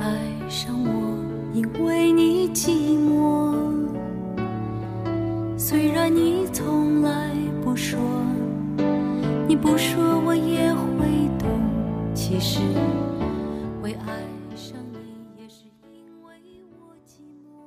[0.00, 1.18] 爱上我，
[1.52, 3.54] 因为你寂寞。
[5.58, 7.30] 虽然你从来
[7.62, 7.98] 不说，
[9.48, 11.06] 你不说我也会
[11.38, 11.48] 懂。
[12.14, 12.60] 其实
[13.82, 14.22] 会爱
[14.54, 16.34] 上你，也是因为
[16.78, 17.58] 我寂寞。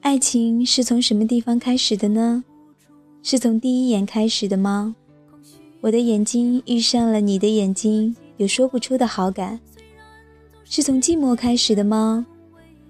[0.00, 2.42] 爱情是从什么地方开始的呢？
[3.22, 4.96] 是从第一眼开始的吗？
[5.82, 9.60] 我的眼睛遇上了你的眼睛，有说不出的好感。
[10.70, 12.24] 是从寂寞开始的吗？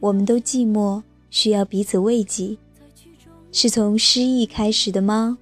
[0.00, 2.58] 我们都寂寞，需要彼此慰藉。
[3.52, 5.38] 是从失意开始的吗？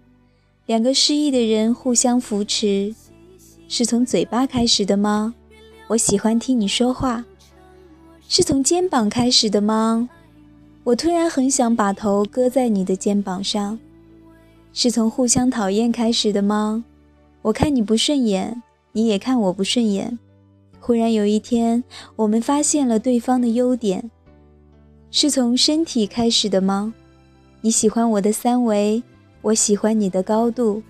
[0.66, 2.94] 两个失意的人互相扶持。
[3.66, 5.34] 是从嘴巴开始的吗？
[5.88, 7.24] 我喜欢听你说话。
[8.28, 10.08] 是从肩膀开始的吗？
[10.84, 13.76] 我突然很想把头搁在你的肩膀上。
[14.72, 16.84] 是从互相讨厌开始的吗？
[17.42, 20.16] 我看你不顺眼，你也看我不顺眼。
[20.88, 21.84] 忽然有一天，
[22.16, 24.10] 我们发现了对方的优点。
[25.10, 26.94] 是从身体开始的吗？
[27.60, 29.02] 你喜欢我的三围，
[29.42, 30.82] 我喜欢你的高度。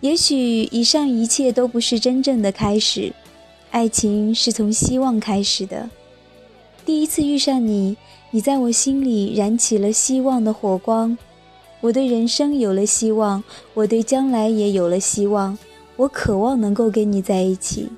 [0.00, 3.12] 也许以上一切都不是真正的开始，
[3.70, 5.88] 爱情是从希望开始的。
[6.84, 7.96] 第一次遇上你，
[8.32, 11.16] 你在我心里燃起了希望的火光。
[11.80, 15.56] 我对人生有了希望，我对将来也有了希望。
[15.94, 17.88] 我渴望能够跟你在一起，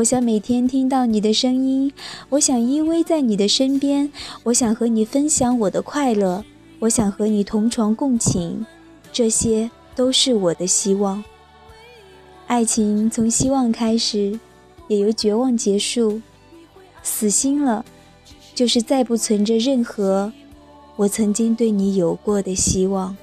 [0.00, 1.92] 我想每天听到你的声音，
[2.30, 4.10] 我想依偎在你的身边，
[4.44, 6.42] 我想和你分享我的快乐，
[6.78, 8.64] 我想和你同床共寝，
[9.12, 11.22] 这些都是我的希望。
[12.46, 14.40] 爱情从希望开始，
[14.88, 16.22] 也由绝望结束，
[17.02, 17.84] 死心了，
[18.54, 20.32] 就是再不存着任何。
[20.96, 23.14] 我曾经对你有过的希望。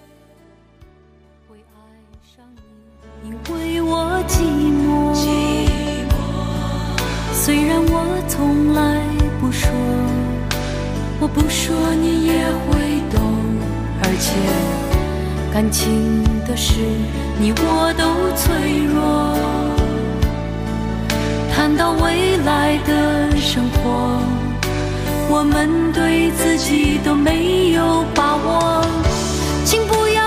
[11.37, 12.33] 不说你也
[12.65, 13.21] 会懂。
[14.01, 14.33] 而且
[15.53, 16.81] 感情的事，
[17.39, 18.03] 你我都
[18.35, 18.97] 脆弱。
[21.53, 24.19] 谈到未来的生活。
[25.29, 28.81] 我们对自己都没有把握，
[29.65, 30.21] 请不要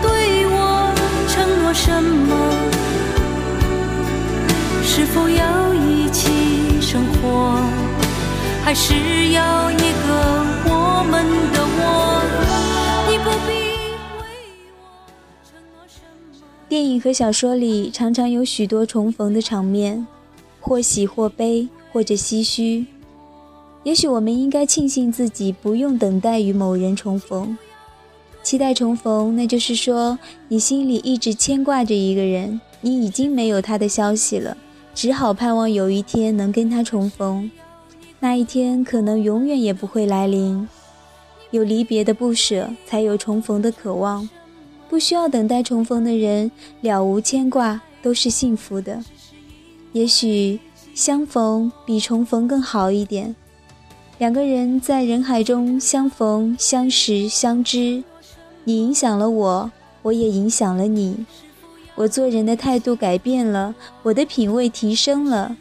[0.00, 0.94] 对我
[1.28, 2.30] 承诺什么。
[4.84, 7.58] 是否要一起生活，
[8.64, 8.94] 还是
[9.32, 10.33] 要一个
[16.74, 20.04] 电影和小说里常常有许多重逢的场面，
[20.60, 22.84] 或喜或悲，或者唏嘘。
[23.84, 27.56] 也许我们应该庆幸自己不用等待与某人重逢，
[28.42, 30.18] 期待重逢，那就是说
[30.48, 34.56] 你心里一直牵挂着一个人，你已经没有他的消息了，
[34.96, 37.48] 只好盼望有一天能跟他重逢。
[38.18, 40.68] 那一天可能永远也不会来临，
[41.52, 44.28] 有离别的不舍，才有重逢的渴望。
[44.88, 46.50] 不需要等待重逢的人，
[46.80, 49.02] 了无牵挂，都是幸福的。
[49.92, 50.60] 也许
[50.94, 53.34] 相逢比重逢更好一点。
[54.18, 58.04] 两个人在人海中相逢、相识、相知，
[58.64, 59.72] 你影响了我，
[60.02, 61.26] 我也影响了你。
[61.96, 63.74] 我做人的态度改变了，
[64.04, 65.56] 我的品味提升了。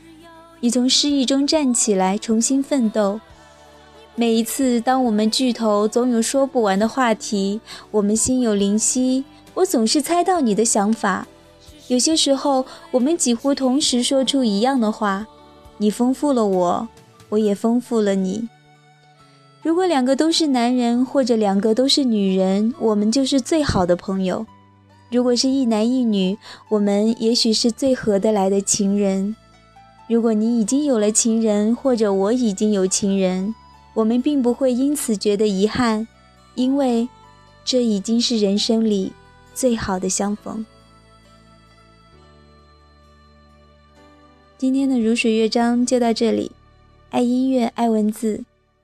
[0.60, 3.20] 你从失意中站起来，重新奋斗。
[4.16, 7.60] 每一次，当我们聚头，总有说不完的话题。
[7.90, 9.26] 我们心有灵犀，
[9.56, 11.28] 我总是猜到你的想法。
[11.88, 15.26] 有些时候，我们几乎同时说出一样的话。
[15.80, 16.88] 你丰富了我。
[17.30, 18.48] 我也丰富了你。
[19.64, 24.46] 如果两个都是男人，或者两个都是女人，我们就是最好的朋友；
[25.10, 26.38] 如果是一男一女，
[26.70, 29.36] 我们也许是最合得来的情人。
[30.08, 33.56] 如果你已经有了情人，或者我已经有情人，
[33.94, 36.08] 我们并不会因此觉得遗憾，
[36.56, 37.08] 因为
[37.64, 39.14] 这已经是人生里
[39.54, 40.66] 最好的相逢。
[44.58, 46.52] 今天的如水乐章就到这里。
[47.10, 48.44] 爱音乐，爱文字，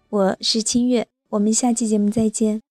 [0.09, 2.68] 我是清月，我们下期节目再见。